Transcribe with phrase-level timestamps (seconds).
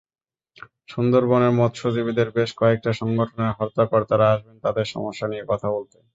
[0.87, 5.97] সুন্দরবনের মৎস্যজীবীদের বেশ কয়েকটা সংগঠনের হর্তাকর্তারা আসবেন তাঁদের সমস্যা নিয়ে কথা বলতে।